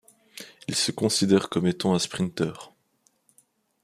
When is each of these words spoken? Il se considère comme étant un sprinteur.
Il 0.67 0.73
se 0.73 0.89
considère 0.91 1.47
comme 1.47 1.67
étant 1.67 1.93
un 1.93 1.99
sprinteur. 1.99 2.73